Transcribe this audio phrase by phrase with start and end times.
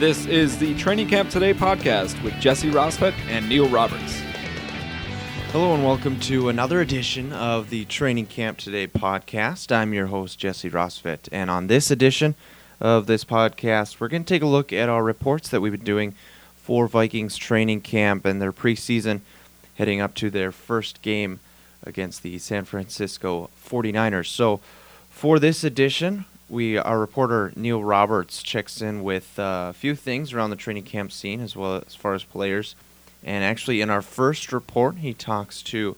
[0.00, 4.18] This is the Training Camp Today podcast with Jesse Rosfett and Neil Roberts.
[5.52, 9.70] Hello and welcome to another edition of the Training Camp Today podcast.
[9.70, 12.34] I'm your host, Jesse Rosfett, and on this edition
[12.80, 15.84] of this podcast, we're going to take a look at our reports that we've been
[15.84, 16.14] doing
[16.56, 19.20] for Vikings training camp and their preseason
[19.74, 21.40] heading up to their first game
[21.84, 24.28] against the San Francisco 49ers.
[24.28, 24.62] So,
[25.10, 30.32] for this edition, we our reporter Neil Roberts checks in with uh, a few things
[30.32, 32.74] around the training camp scene as well as far as players.
[33.22, 35.96] And actually, in our first report, he talks to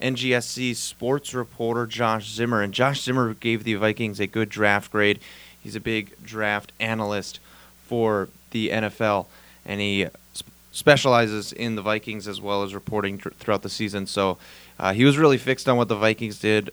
[0.00, 2.62] NGSC sports reporter Josh Zimmer.
[2.62, 5.20] And Josh Zimmer gave the Vikings a good draft grade.
[5.62, 7.38] He's a big draft analyst
[7.86, 9.26] for the NFL,
[9.64, 14.06] and he sp- specializes in the Vikings as well as reporting tr- throughout the season.
[14.06, 14.38] So
[14.78, 16.70] uh, he was really fixed on what the Vikings did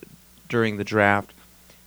[0.47, 1.33] during the draft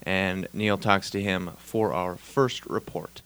[0.02, 3.22] and Neil talks to him for our first report.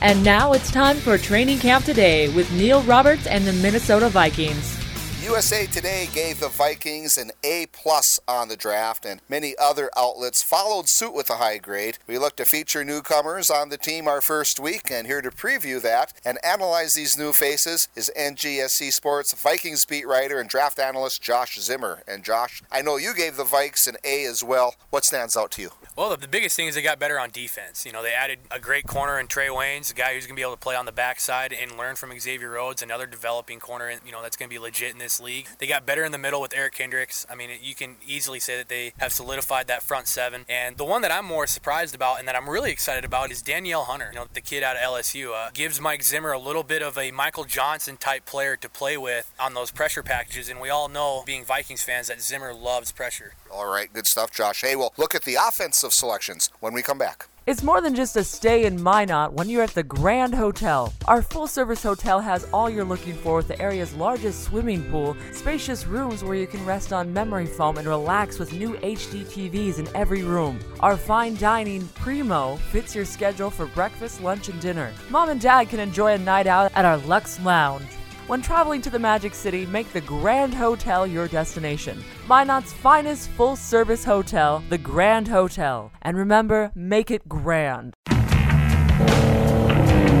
[0.00, 4.78] And now it's time for Training Camp Today with Neil Roberts and the Minnesota Vikings.
[5.22, 10.44] USA Today gave the Vikings an A plus on the draft, and many other outlets
[10.44, 11.98] followed suit with a high grade.
[12.06, 15.82] We look to feature newcomers on the team our first week, and here to preview
[15.82, 21.20] that and analyze these new faces is NGSC Sports Vikings beat writer and draft analyst
[21.20, 22.04] Josh Zimmer.
[22.06, 24.76] And Josh, I know you gave the Vikes an A as well.
[24.90, 25.70] What stands out to you?
[25.96, 27.84] Well, the biggest thing is they got better on defense.
[27.84, 30.40] You know, they added a great corner in Trae Waynes, a guy who's going to
[30.40, 33.90] be able to play on the backside and learn from Xavier Rhodes, another developing corner,
[34.06, 35.48] you know, that's going to be legit in this league.
[35.58, 37.26] They got better in the middle with Eric Kendricks.
[37.30, 40.44] I mean, you can easily say that they have solidified that front seven.
[40.48, 43.42] And the one that I'm more surprised about and that I'm really excited about is
[43.42, 45.32] Danielle Hunter, you know, the kid out of LSU.
[45.34, 48.96] Uh, gives Mike Zimmer a little bit of a Michael Johnson type player to play
[48.96, 50.48] with on those pressure packages.
[50.48, 53.32] And we all know, being Vikings fans, that Zimmer loves pressure.
[53.50, 54.60] All right, good stuff, Josh.
[54.60, 57.26] Hey, we'll look at the offensive selections when we come back.
[57.48, 60.92] It's more than just a stay in Minot when you're at the Grand Hotel.
[61.06, 65.16] Our full service hotel has all you're looking for with the area's largest swimming pool,
[65.32, 69.78] spacious rooms where you can rest on memory foam and relax with new HD TVs
[69.78, 70.60] in every room.
[70.80, 74.92] Our fine dining, Primo, fits your schedule for breakfast, lunch, and dinner.
[75.08, 77.97] Mom and dad can enjoy a night out at our Lux Lounge.
[78.28, 82.04] When traveling to the Magic City, make the Grand Hotel your destination.
[82.26, 85.90] Minot's finest full service hotel, the Grand Hotel.
[86.02, 87.94] And remember, make it grand.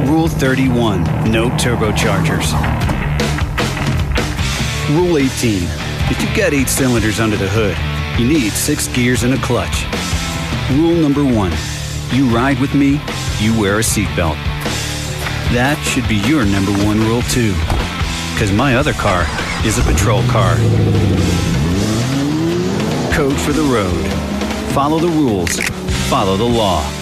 [0.08, 2.54] Rule 31 No turbochargers.
[4.88, 5.64] Rule 18
[6.10, 7.76] If you've got eight cylinders under the hood,
[8.18, 9.84] you need six gears and a clutch.
[10.72, 11.52] Rule number one
[12.10, 13.02] You ride with me,
[13.38, 14.42] you wear a seatbelt.
[15.52, 17.54] That should be your number one rule, too
[18.38, 19.26] because my other car
[19.64, 20.54] is a patrol car.
[23.12, 24.06] Code for the road.
[24.72, 25.58] Follow the rules.
[26.08, 26.97] Follow the law.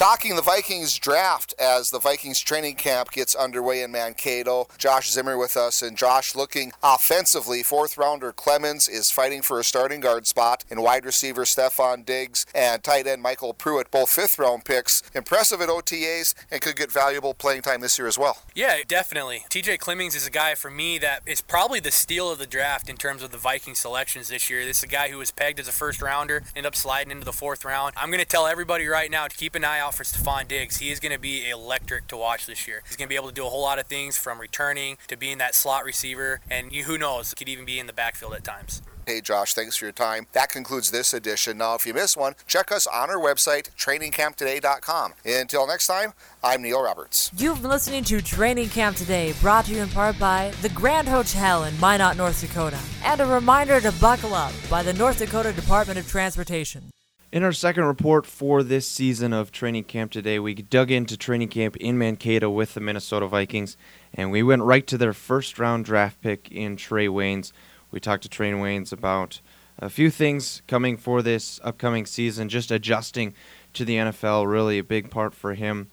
[0.00, 4.66] Talking the Vikings draft as the Vikings training camp gets underway in Mankato.
[4.78, 7.62] Josh Zimmer with us, and Josh looking offensively.
[7.62, 12.46] Fourth rounder Clemmings is fighting for a starting guard spot, and wide receiver Stefon Diggs
[12.54, 15.02] and tight end MyCole Pruitt, both fifth round picks.
[15.14, 18.38] Impressive at OTAs and could get valuable playing time this year as well.
[18.54, 19.44] Yeah, definitely.
[19.50, 22.88] TJ Clemmings is a guy for me that is probably the steal of the draft
[22.88, 24.64] in terms of the Viking selections this year.
[24.64, 27.26] This is a guy who was pegged as a first rounder, ended up sliding into
[27.26, 27.92] the fourth round.
[27.98, 30.46] I'm going to tell everybody right now to keep an eye out out for Stefon
[30.46, 30.76] Diggs.
[30.76, 32.82] He is going to be electric to watch this year.
[32.86, 35.16] He's going to be able to do a whole lot of things from returning to
[35.16, 38.82] being that slot receiver, and who knows, could even be in the backfield at times.
[39.04, 40.28] Hey, Josh, thanks for your time.
[40.32, 41.58] That concludes this edition.
[41.58, 45.14] Now, if you missed one, check us on our website, trainingcamptoday.com.
[45.24, 46.12] Until next time,
[46.44, 47.32] I'm Neil Roberts.
[47.36, 51.08] You've been listening to Training Camp Today, brought to you in part by the Grand
[51.08, 55.52] Hotel in Minot, North Dakota, and a reminder to buckle up by the North Dakota
[55.52, 56.90] Department of Transportation.
[57.32, 61.46] In our second report for this season of training camp today, we dug into training
[61.46, 63.76] camp in Mankato with the Minnesota Vikings,
[64.12, 67.52] and we went right to their first round draft pick in Trae Waynes.
[67.92, 69.40] We talked to Trae Waynes about
[69.78, 73.34] a few things coming for this upcoming season, just adjusting
[73.74, 75.88] to the NFL, really a big part for him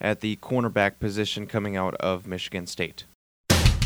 [0.00, 3.06] at the cornerback position coming out of Michigan State.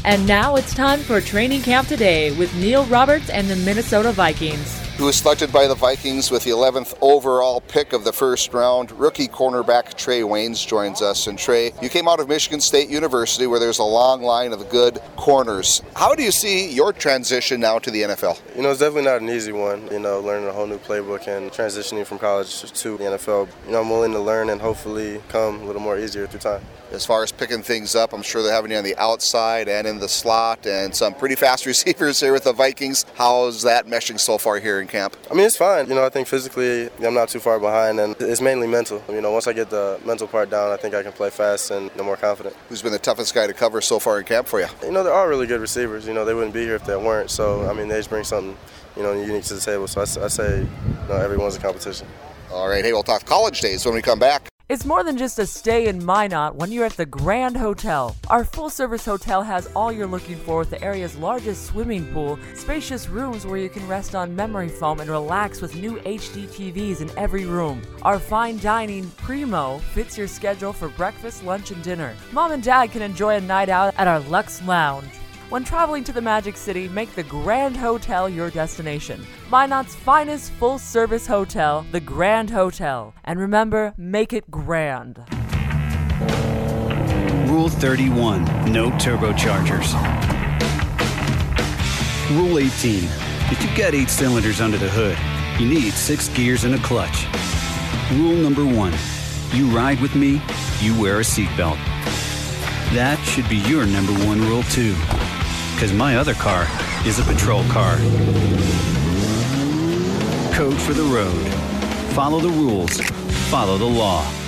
[0.04, 4.89] And now it's time for Training Camp Today with Neil Roberts and the Minnesota Vikings
[5.00, 8.93] who was selected by the Vikings with the 11th overall pick of the first round.
[8.93, 11.26] Rookie cornerback Trae Waynes joins us.
[11.26, 14.69] And Trae, you came out of Michigan State University where there's a long line of
[14.69, 15.81] good corners.
[15.97, 18.38] How do you see your transition now to the NFL?
[18.55, 19.88] You know, it's definitely not an easy one.
[19.91, 23.49] You know, learning a whole new playbook and transitioning from college to the NFL.
[23.64, 26.61] You know, I'm willing to learn and hopefully come a little more easier through time.
[26.92, 29.87] As far as picking things up, I'm sure they're having you on the outside and
[29.87, 33.06] in the slot and some pretty fast receivers here with the Vikings.
[33.14, 35.16] How's that meshing so far here in camp?
[35.31, 35.88] I mean, it's fine.
[35.88, 39.02] You know, I think physically I'm not too far behind, and it's mainly mental.
[39.08, 41.70] You know, once I get the mental part down, I think I can play fast
[41.70, 42.56] and you more confident.
[42.69, 44.66] Who's been the toughest guy to cover so far in camp for you?
[44.82, 46.08] You know, there are really good receivers.
[46.08, 47.31] You know, they wouldn't be here if they weren't.
[47.31, 48.56] So, I mean, they just bring something,
[48.96, 49.87] you know, unique to the table.
[49.87, 52.08] So I, I say, you know, everyone's a competition.
[52.50, 54.50] All right, hey, we'll talk college days when we come back.
[54.70, 58.14] It's more than just a stay in Minot when you're at the Grand Hotel.
[58.28, 62.38] Our full service hotel has all you're looking for with the area's largest swimming pool,
[62.55, 67.00] spacious rooms where you can rest on memory foam and relax with new HD TVs
[67.00, 67.82] in every room.
[68.02, 72.14] Our fine dining, Primo, fits your schedule for breakfast, lunch, and dinner.
[72.31, 75.19] Mom and dad can enjoy a night out at our Lux Lounge.
[75.50, 79.26] When traveling to the Magic City, make the Grand Hotel your destination.
[79.50, 83.12] Minot's finest full service hotel, the Grand Hotel.
[83.25, 85.17] And remember, make it grand.
[87.50, 89.93] Rule 31 No turbochargers.
[92.31, 93.02] Rule 18
[93.50, 95.19] If you've got eight cylinders under the hood,
[95.61, 97.26] you need six gears and a clutch.
[98.12, 98.94] Rule number one
[99.52, 100.41] You ride with me,
[100.79, 101.79] you wear a seatbelt.
[102.94, 104.94] That should be your number one rule, too
[105.80, 106.66] because my other car
[107.06, 107.96] is a patrol car.
[110.52, 111.48] Code for the road.
[112.12, 113.00] Follow the rules.
[113.48, 114.39] Follow the law.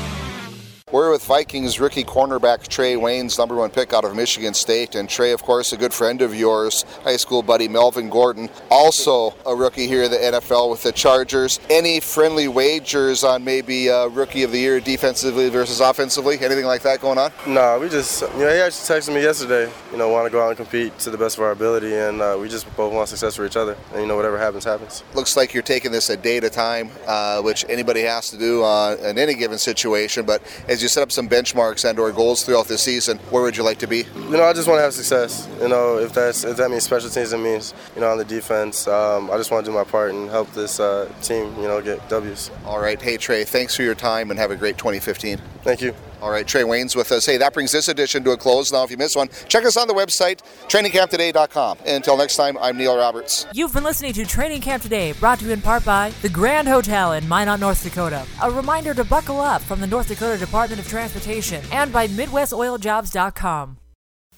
[0.92, 4.94] We're with Vikings rookie cornerback Trae Waynes, number one pick out of Michigan State.
[4.94, 9.34] And Trae, of course, a good friend of yours, high school buddy Melvin Gordon, also
[9.46, 11.60] a rookie here in the NFL with the Chargers.
[11.70, 16.38] Any friendly wagers on maybe uh, rookie of the year defensively versus offensively?
[16.38, 17.32] Anything like that going on?
[17.46, 20.44] No, we just, you know, he actually texted me yesterday, you know, want to go
[20.44, 21.94] out and compete to the best of our ability.
[21.94, 23.78] And uh, we just both want success for each other.
[23.92, 25.04] And, you know, whatever happens, happens.
[25.14, 28.36] Looks like you're taking this a day at a time, uh, which anybody has to
[28.36, 30.26] do uh, in any given situation.
[30.26, 33.56] But as you set up some benchmarks and or goals throughout the season, where would
[33.56, 34.04] you like to be?
[34.14, 35.48] You know, I just want to have success.
[35.60, 38.24] You know, if that's if that means special teams, it means you know on the
[38.24, 38.86] defense.
[38.86, 41.54] Um, I just want to do my part and help this uh, team.
[41.56, 42.50] You know, get W's.
[42.64, 45.38] All right, hey Trae, thanks for your time and have a great 2015.
[45.62, 45.94] Thank you.
[46.22, 47.26] All right, Trae Waynes with us.
[47.26, 48.70] Hey, that brings this edition to a close.
[48.70, 50.38] Now, if you missed one, check us on the website,
[50.68, 51.78] trainingcamptoday.com.
[51.80, 53.44] And until next time, I'm Neil Roberts.
[53.52, 56.68] You've been listening to Training Camp Today, brought to you in part by the Grand
[56.68, 58.24] Hotel in Minot, North Dakota.
[58.40, 63.78] A reminder to buckle up from the North Dakota Department of Transportation and by MidwestOilJobs.com.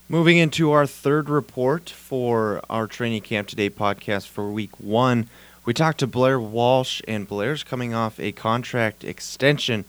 [0.09, 5.29] Moving into our third report for our Training Camp Today podcast for week one,
[5.65, 9.85] we talked to Blair Walsh, and Blair's coming off a contract extension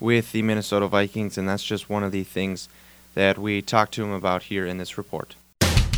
[0.00, 2.68] with the Minnesota Vikings, and that's just one of the things
[3.14, 5.34] that we talked to him about here in this report.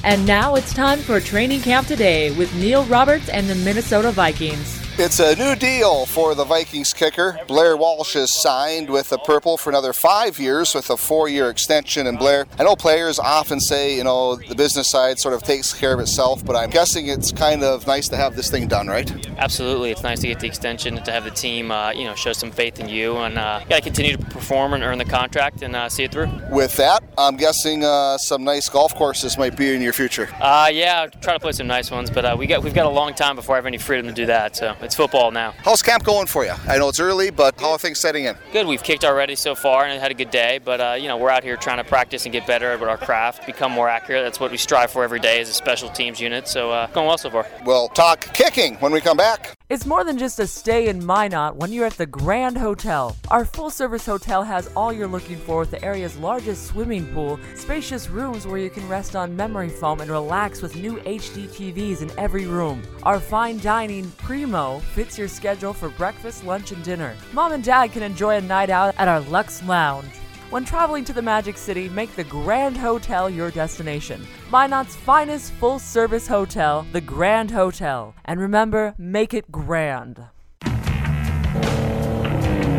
[0.03, 4.90] And now it's time for Training Camp Today with Neil Roberts and the Minnesota Vikings.
[5.03, 7.39] It's a new deal for the Vikings kicker.
[7.49, 11.49] Blair Walsh is signed with the Purple for another five years with a four year
[11.49, 12.07] extension.
[12.07, 15.73] And Blair, I know players often say, you know, the business side sort of takes
[15.73, 18.89] care of itself, but I'm guessing it's kind of nice to have this thing done,
[18.89, 19.11] right?
[19.39, 19.91] Absolutely.
[19.91, 22.35] It's nice to get the extension and to have the team, uh, you know, show
[22.35, 23.17] some faith in you.
[23.17, 26.13] And uh, got to continue to perform and earn the contract and uh, see it
[26.13, 26.29] through.
[26.51, 30.29] With that, I'm guessing uh, some nice golf courses might be in your future.
[30.43, 32.85] Uh, yeah, I'll try to play some nice ones, but uh, we got, we've got
[32.85, 34.57] a long time before I have any freedom to do that.
[34.57, 35.55] So it's football now.
[35.65, 36.53] How's camp going for you?
[36.67, 38.35] I know it's early, but how are things setting in?
[38.53, 38.67] Good.
[38.67, 41.31] We've kicked already so far and had a good day, but uh, you know we're
[41.31, 44.25] out here trying to practice and get better at our craft, become more accurate.
[44.25, 46.49] That's what we strive for every day as a special teams unit.
[46.49, 47.47] So uh, going well so far.
[47.65, 49.60] We'll talk kicking when we come back.
[49.71, 53.17] It's more than just a stay in Minot when you're at the Grand Hotel.
[53.29, 57.39] Our full service hotel has all you're looking for with the area's largest swimming pool,
[57.55, 62.03] spacious rooms where you can rest on memory foam and relax with new HD TVs
[62.03, 62.83] in every room.
[63.05, 67.15] Our fine dining, Primo, fits your schedule for breakfast, lunch, and dinner.
[67.33, 70.20] Mom and dad can enjoy a night out at our Lux Lounge.
[70.51, 74.27] When traveling to the Magic City, make the Grand Hotel your destination.
[74.51, 78.17] Minot's finest full service hotel, the Grand Hotel.
[78.25, 80.25] And remember, make it grand.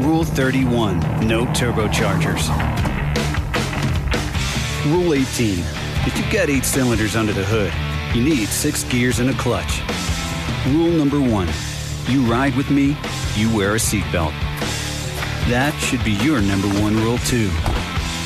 [0.03, 2.49] Rule 31 No turbochargers.
[4.91, 5.59] Rule 18
[6.05, 7.71] If you've got eight cylinders under the hood,
[8.13, 9.79] you need six gears and a clutch.
[10.67, 11.47] Rule number one
[12.09, 12.97] You ride with me,
[13.37, 14.50] you wear a seatbelt.
[15.49, 17.49] That should be your number one rule, too.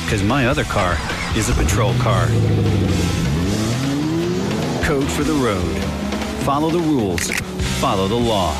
[0.04, 0.96] Because my other car
[1.36, 2.26] is a patrol car.
[4.84, 5.76] Code for the road.
[6.44, 7.30] Follow the rules.
[7.80, 8.54] Follow the law.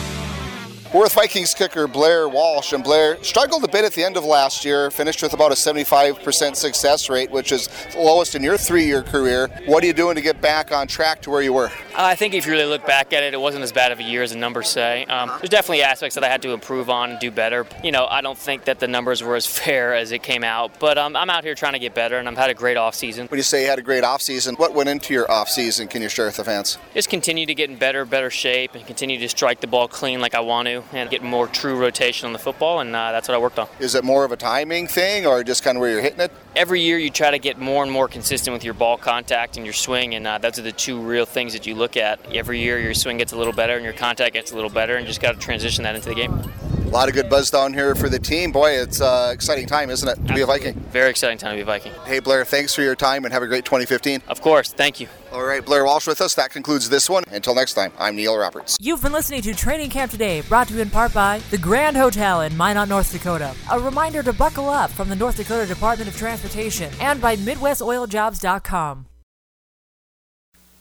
[0.94, 4.24] We're with Vikings kicker Blair Walsh, and Blair struggled a bit at the end of
[4.24, 8.56] last year, finished with about a 75% success rate, which is the lowest in your
[8.56, 9.48] three year career.
[9.66, 11.70] What are you doing to get back on track to where you were?
[11.96, 14.02] I think if you really look back at it, it wasn't as bad of a
[14.02, 15.04] year as the numbers say.
[15.06, 17.66] Um, there's definitely aspects that I had to improve on and do better.
[17.82, 20.78] You know, I don't think that the numbers were as fair as it came out,
[20.78, 22.94] but um, I'm out here trying to get better, and I've had a great off
[22.94, 23.26] season.
[23.26, 25.88] When you say you had a great off season, what went into your off season?
[25.88, 26.78] Can you share with the fans?
[26.94, 30.20] Just continue to get in better, better shape, and continue to strike the ball clean
[30.20, 33.28] like I want to, and get more true rotation on the football, and uh, that's
[33.28, 33.68] what I worked on.
[33.78, 36.32] Is it more of a timing thing, or just kind of where you're hitting it?
[36.54, 39.66] Every year, you try to get more and more consistent with your ball contact and
[39.66, 42.18] your swing, and uh, those are the two real things that you look at.
[42.32, 44.96] Every year, your swing gets a little better, and your contact gets a little better,
[44.96, 46.52] and just got to transition that into the game.
[46.96, 48.52] A lot of good buzz down here for the team.
[48.52, 50.72] Boy, it's an uh, exciting time, isn't it, to be a Viking?
[50.92, 51.92] Very exciting time to be a Viking.
[52.06, 54.22] Hey, Blair, thanks for your time and have a great 2015.
[54.28, 55.06] Of course, thank you.
[55.30, 56.34] All right, Blair Walsh with us.
[56.36, 57.24] That concludes this one.
[57.30, 58.78] Until next time, I'm Neil Roberts.
[58.80, 61.98] You've been listening to Training Camp Today, brought to you in part by the Grand
[61.98, 63.54] Hotel in Minot, North Dakota.
[63.70, 69.04] A reminder to buckle up from the North Dakota Department of Transportation and by MidwestOilJobs.com.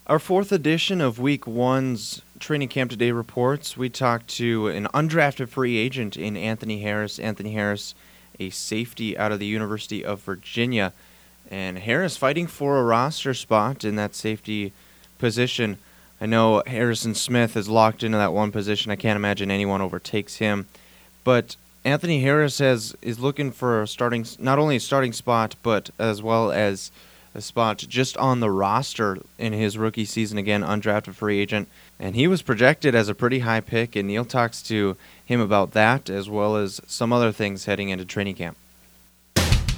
[0.06, 5.48] Our fourth edition of Week One's Training Camp Today reports, we talked to an undrafted
[5.48, 7.18] free agent in Anthony Harris.
[7.18, 7.94] Anthony Harris,
[8.38, 10.92] a safety out of the University of Virginia.
[11.50, 14.72] And Harris fighting for a roster spot in that safety
[15.18, 15.78] position.
[16.20, 18.90] I know Harrison Smith is locked into that one position.
[18.90, 20.66] I can't imagine anyone overtakes him.
[21.24, 25.90] But Anthony Harris has is looking for a starting not only a starting spot, but
[25.98, 26.90] as well as
[27.42, 31.68] spot just on the roster in his rookie season again, undrafted free agent.
[31.98, 35.72] And he was projected as a pretty high pick, and Neil talks to him about
[35.72, 38.56] that as well as some other things heading into training camp.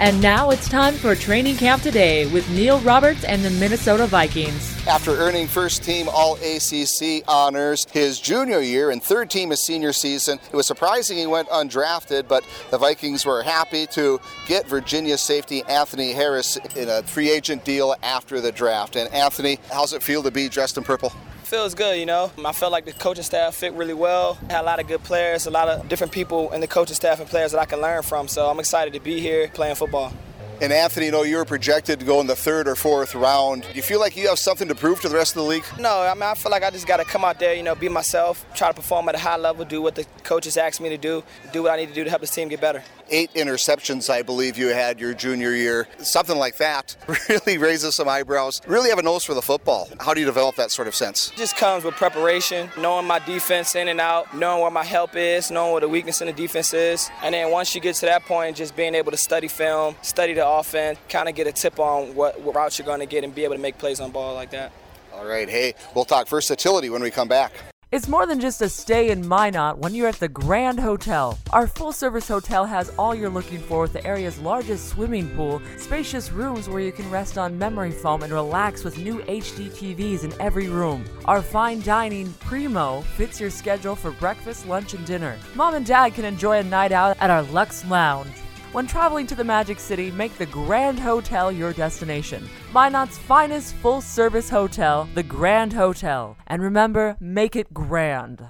[0.00, 4.86] And now it's time for Training Camp Today with Neil Roberts and the Minnesota Vikings.
[4.86, 9.92] After earning first team All ACC honors his junior year and third team his senior
[9.92, 15.18] season, it was surprising he went undrafted, but the Vikings were happy to get Virginia
[15.18, 18.94] safety Anthony Harris in a free agent deal after the draft.
[18.94, 21.12] And Anthony, how's it feel to be dressed in purple?
[21.48, 22.30] Feels good, you know.
[22.44, 24.34] I felt like the coaching staff fit really well.
[24.50, 27.20] Had a lot of good players, a lot of different people in the coaching staff
[27.20, 28.28] and players that I can learn from.
[28.28, 30.12] So I'm excited to be here playing football.
[30.60, 33.62] And Anthony, you know you were projected to go in the third or fourth round.
[33.62, 35.64] Do you feel like you have something to prove to the rest of the league?
[35.78, 37.76] No, I mean I feel like I just got to come out there, you know,
[37.76, 40.88] be myself, try to perform at a high level, do what the coaches ask me
[40.88, 41.22] to do,
[41.52, 42.82] do what I need to do to help this team get better.
[43.10, 45.88] Eight interceptions, I believe you had your junior year.
[45.98, 46.94] Something like that
[47.28, 48.60] really raises some eyebrows.
[48.66, 49.88] Really have a nose for the football.
[50.00, 51.30] How do you develop that sort of sense?
[51.30, 55.16] It just comes with preparation, knowing my defense in and out, knowing where my help
[55.16, 58.06] is, knowing where the weakness in the defense is, and then once you get to
[58.06, 61.52] that point, just being able to study film, study the offense, kind of get a
[61.52, 64.00] tip on what, what route you're going to get, and be able to make plays
[64.00, 64.72] on ball like that.
[65.12, 67.52] All right, hey, we'll talk versatility when we come back.
[67.90, 71.38] It's more than just a stay in Minot when you're at the Grand Hotel.
[71.54, 75.62] Our full service hotel has all you're looking for with the area's largest swimming pool,
[75.78, 80.24] spacious rooms where you can rest on memory foam and relax with new HD TVs
[80.24, 81.02] in every room.
[81.24, 85.38] Our fine dining, Primo, fits your schedule for breakfast, lunch, and dinner.
[85.54, 88.28] Mom and dad can enjoy a night out at our Lux Lounge.
[88.72, 92.46] When traveling to the Magic City, make the Grand Hotel your destination.
[92.70, 96.36] Minot's finest full service hotel, the Grand Hotel.
[96.48, 98.46] And remember, make it grand.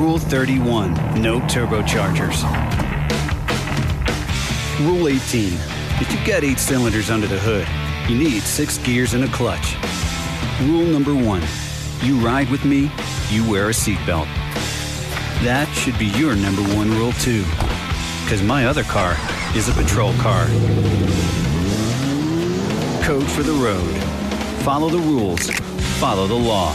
[0.00, 2.42] Rule 31 No turbochargers.
[4.80, 5.52] Rule 18
[6.00, 7.68] If you've got eight cylinders under the hood,
[8.10, 9.76] you need six gears and a clutch.
[10.62, 11.42] Rule number one
[12.00, 12.90] You ride with me,
[13.28, 14.26] you wear a seatbelt.
[15.44, 17.44] That should be your number one rule, too.
[18.24, 19.16] Because my other car
[19.54, 20.46] is a patrol car.
[23.04, 23.94] Code for the road.
[24.64, 25.50] Follow the rules.
[26.00, 26.74] Follow the law.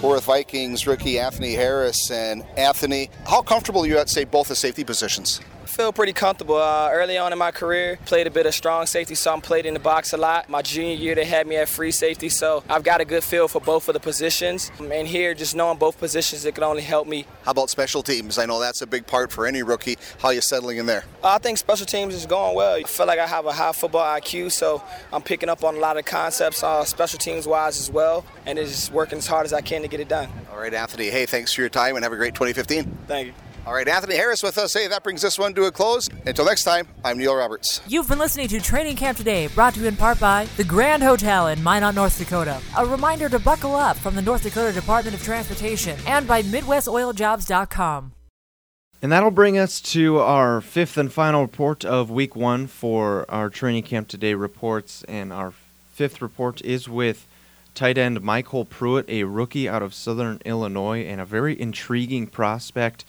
[0.00, 2.12] We're Vikings rookie Anthony Harris.
[2.12, 5.40] And Anthony, how comfortable are you at, say, both the safety positions?
[5.68, 6.56] Feel pretty comfortable.
[6.56, 9.66] Uh, early on in my career, played a bit of strong safety, so I'm played
[9.66, 10.48] in the box a lot.
[10.48, 13.48] My junior year, they had me at free safety, so I've got a good feel
[13.48, 14.72] for both of the positions.
[14.80, 17.26] And here, just knowing both positions, it can only help me.
[17.44, 18.38] How about special teams?
[18.38, 19.96] I know that's a big part for any rookie.
[20.20, 21.04] How are you settling in there?
[21.22, 22.74] Uh, I think special teams is going well.
[22.76, 24.82] I feel like I have a high football IQ, so
[25.12, 28.58] I'm picking up on a lot of concepts, uh, special teams wise as well, and
[28.58, 30.28] it's just working as hard as I can to get it done.
[30.50, 31.10] All right, Anthony.
[31.10, 32.98] Hey, thanks for your time and have a great 2015.
[33.06, 33.32] Thank you.
[33.68, 34.72] All right, Anthony Harris with us.
[34.72, 36.08] Hey, that brings this one to a close.
[36.24, 37.82] Until next time, I'm Neil Roberts.
[37.86, 41.02] You've been listening to Training Camp Today, brought to you in part by the Grand
[41.02, 42.62] Hotel in Minot, North Dakota.
[42.78, 48.12] A reminder to buckle up from the North Dakota Department of Transportation and by MidwestOilJobs.com.
[49.02, 53.50] And that'll bring us to our fifth and final report of week one for our
[53.50, 55.04] Training Camp Today reports.
[55.08, 55.52] And our
[55.92, 57.26] fifth report is with
[57.74, 63.04] tight end MyCole Pruitt, a rookie out of Southern Illinois, and a very intriguing prospect.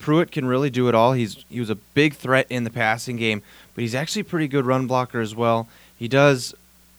[0.00, 1.12] Pruitt can really do it all.
[1.12, 3.42] He's he was a big threat in the passing game,
[3.74, 5.68] but he's actually a pretty good run blocker as well.
[5.94, 6.54] He does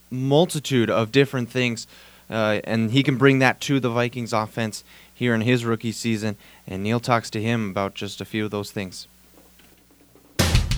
[0.09, 1.87] multitude of different things,
[2.29, 6.37] uh, and he can bring that to the Vikings offense here in his rookie season.
[6.67, 9.07] And Neil talks to him about just a few of those things.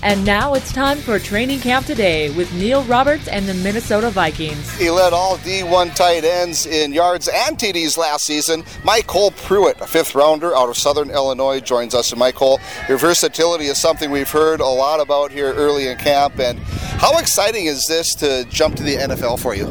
[0.04, 4.76] And now it's time for training camp today with Neil Roberts and the Minnesota Vikings.
[4.76, 8.64] He led all D1 tight ends in yards and TDs last season.
[8.82, 12.12] MyCole Pruitt, a fifth rounder out of Southern Illinois, joins us.
[12.12, 16.38] And MyCole, your versatility is something we've heard a lot about here early in camp.
[16.38, 19.64] And how exciting is this to jump to the NFL for you?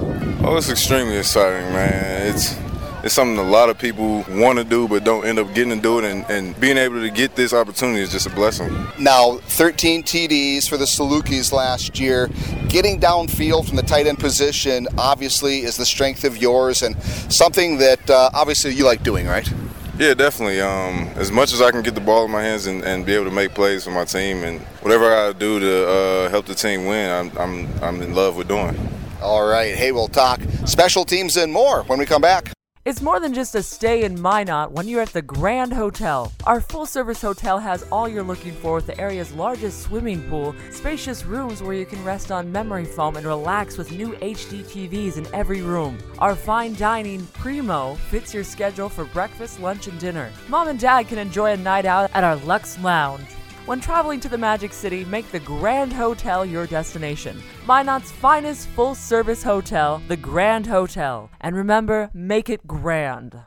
[0.44, 2.34] Oh, it's extremely exciting, man.
[2.34, 2.56] It's
[3.04, 5.82] it's something a lot of people want to do but don't end up getting to
[5.82, 9.38] do it and, and, being able to get this opportunity is just a blessing now
[9.38, 12.30] 13 tds for the salukis last year
[12.70, 17.78] getting downfield from the tight end position obviously is the strength of yours and something
[17.78, 19.52] that uh, obviously you like doing right
[19.96, 20.60] yeah, definitely.
[20.60, 23.14] Um, as much as I can get the ball in my hands and, and, be
[23.14, 26.48] able to make plays for my team, and whatever I gotta do to uh, help
[26.48, 28.76] the team win, I'm, I'm, I'm in love with doing.
[29.22, 29.76] All right.
[29.76, 32.53] Hey, we'll talk special teams and more when we come back.
[32.86, 36.30] It's more than just a stay in Minot when you're at the Grand Hotel.
[36.44, 40.54] Our full service hotel has all you're looking for with the area's largest swimming pool,
[40.70, 45.16] spacious rooms where you can rest on memory foam and relax with new HD TVs
[45.16, 45.98] in every room.
[46.20, 50.30] Our fine dining, Primo, fits your schedule for breakfast, lunch, and dinner.
[50.50, 53.30] Mom and dad can enjoy a night out at our Lux Lounge.
[53.66, 57.42] When traveling to the Magic City, make the Grand Hotel your destination.
[57.66, 61.30] Minot's finest full service hotel, the Grand Hotel.
[61.40, 63.40] And remember, make it grand.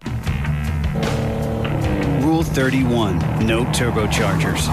[2.25, 4.67] Rule 31 No turbochargers.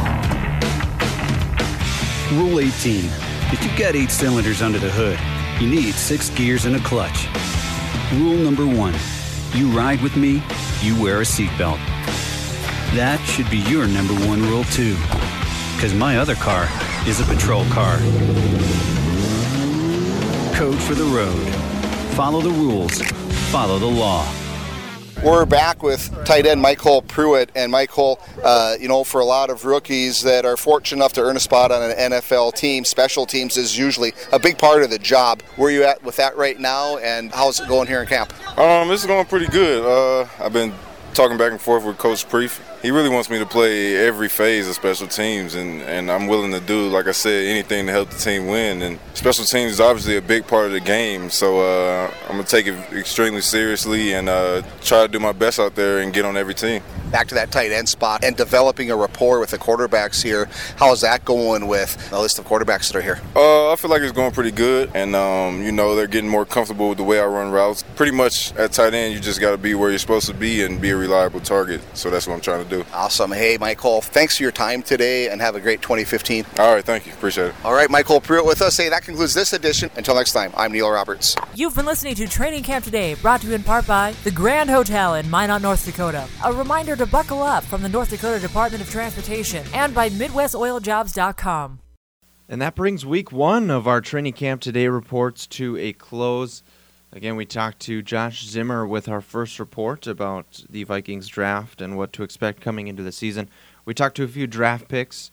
[2.32, 3.04] Rule 18
[3.52, 5.20] If you've got eight cylinders under the hood,
[5.62, 7.28] you need six gears and a clutch.
[8.14, 8.96] Rule number one
[9.52, 10.42] You ride with me,
[10.82, 11.80] you wear a seatbelt.
[12.96, 14.96] That should be your number one rule, too
[15.84, 16.66] because my other car
[17.06, 17.98] is a patrol car.
[20.56, 21.46] Code for the road.
[22.16, 23.02] Follow the rules.
[23.52, 24.26] Follow the law.
[25.22, 29.50] We're back with tight end MyCole Pruitt, and MyCole, uh, you know, for a lot
[29.50, 33.26] of rookies that are fortunate enough to earn a spot on an NFL team, special
[33.26, 35.42] teams is usually a big part of the job.
[35.58, 38.32] Where are you at with that right now, and how's it going here in camp?
[38.58, 39.84] Um, it's going pretty good.
[39.84, 40.74] Uh, I've been
[41.14, 44.68] talking back and forth with Coach Preef he really wants me to play every phase
[44.68, 48.10] of special teams, and, and I'm willing to do, like I said, anything to help
[48.10, 48.82] the team win.
[48.82, 52.44] And special teams is obviously a big part of the game, so uh, I'm going
[52.44, 56.14] to take it extremely seriously and uh, try to do my best out there and
[56.14, 56.84] get on every team.
[57.10, 60.50] Back to that tight end spot and developing a rapport with the quarterbacks here.
[60.76, 63.22] How is that going with the list of quarterbacks that are here?
[63.34, 66.46] Uh, I feel like it's going pretty good, and um, you know they're getting more
[66.46, 67.84] comfortable with the way I run routes.
[67.96, 70.64] Pretty much at tight end, you just got to be where you're supposed to be
[70.64, 71.80] and be a reliable target.
[71.94, 72.86] So that's what I'm trying to do do.
[72.94, 73.32] Awesome.
[73.32, 76.46] Hey, MyCole, thanks for your time today and have a great 2015.
[76.60, 77.14] All right, thank you.
[77.14, 77.56] Appreciate it.
[77.64, 78.78] All right, MyCole Pruitt with us.
[78.78, 79.90] Hey, that concludes this edition.
[79.96, 81.36] Until next time, I'm Neil Roberts.
[81.56, 84.70] You've been listening to Training Camp Today, brought to you in part by the Grand
[84.70, 86.28] Hotel in Minot, North Dakota.
[86.44, 91.80] A reminder to buckle up from the North Dakota Department of Transportation and by MidwestOilJobs.com.
[92.50, 96.62] And that brings week one of our Training Camp Today reports to a close.
[97.16, 101.96] Again, we talked to Josh Zimmer with our first report about the Vikings draft and
[101.96, 103.50] what to expect coming into the season.
[103.86, 105.30] We talked to a few draft picks.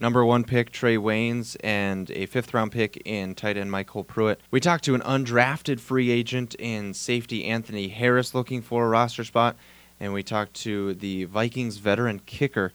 [0.00, 4.40] Number one pick, Trae Waynes, and a fifth round pick in tight end MyCole Pruitt.
[4.50, 9.24] We talked to an undrafted free agent in safety Anthony Harris looking for a roster
[9.24, 9.56] spot.
[10.00, 12.72] And we talked to the Vikings veteran kicker,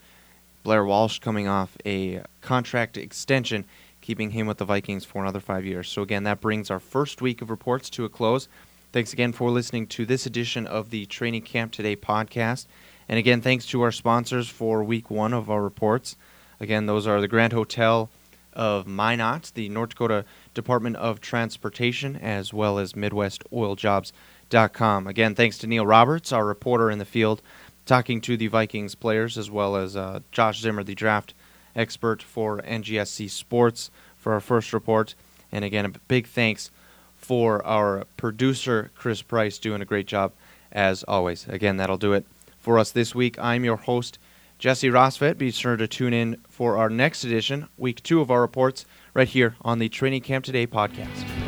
[0.62, 3.66] Blair Walsh, coming off a contract extension
[4.06, 5.90] keeping him with the Vikings for another five years.
[5.90, 8.48] So, again, that brings our first week of reports to a close.
[8.92, 12.68] Thanks again for listening to this edition of the Training Camp Today podcast.
[13.10, 16.18] And again, thanks to our sponsors for week one of our reports.
[16.60, 18.12] Again, those are the Grand Hotel
[18.54, 25.08] of Minot, the North Dakota Department of Transportation, as well as MidwestOilJobs.com.
[25.08, 27.42] Again, thanks to Neil Roberts, our reporter in the field,
[27.88, 31.34] talking to the Vikings players, as well as uh, Josh Zimmer, the draft
[31.76, 35.16] expert for NGSC Sports, for our first report.
[35.52, 36.72] And again, a big thanks
[37.16, 40.34] for our producer, Chris Price, doing a great job
[40.72, 41.48] as always.
[41.48, 42.26] Again, that'll do it
[42.60, 43.38] for us this week.
[43.40, 44.18] I'm your host,
[44.60, 45.38] Jesse Rosvet.
[45.38, 49.28] Be sure to tune in for our next edition, week two of our reports, right
[49.28, 51.45] here on the Training Camp Today podcast.